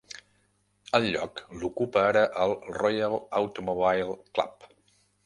[0.99, 4.67] El lloc l'ocupa ara el Royal Automobile Club.